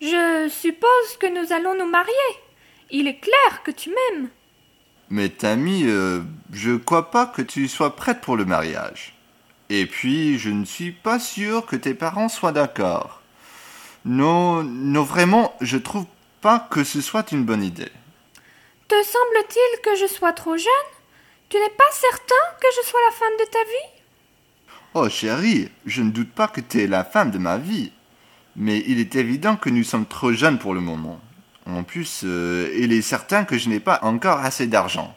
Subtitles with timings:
[0.00, 2.12] Je suppose que nous allons nous marier.
[2.90, 4.28] Il est clair que tu m'aimes.
[5.08, 6.20] Mais Tammy, euh,
[6.52, 9.14] je crois pas que tu sois prête pour le mariage.
[9.68, 13.22] Et puis, je ne suis pas sûr que tes parents soient d'accord.
[14.04, 16.06] Non, non, vraiment, je trouve
[16.40, 17.90] pas que ce soit une bonne idée.
[18.88, 20.92] Te semble-t-il que je sois trop jeune?
[21.48, 24.02] Tu n'es pas certain que je sois la femme de ta vie?
[24.94, 27.92] Oh chérie, je ne doute pas que tu es la femme de ma vie.
[28.56, 31.20] Mais il est évident que nous sommes trop jeunes pour le moment.
[31.66, 35.14] En plus, euh, il est certain que je n'ai pas encore assez d'argent.